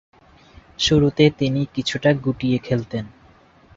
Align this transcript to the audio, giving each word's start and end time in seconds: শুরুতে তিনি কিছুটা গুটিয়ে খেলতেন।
শুরুতে 0.79 1.23
তিনি 1.39 1.61
কিছুটা 1.75 2.09
গুটিয়ে 2.23 2.57
খেলতেন। 2.57 3.05